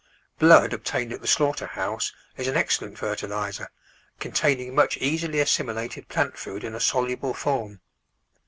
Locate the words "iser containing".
3.31-4.73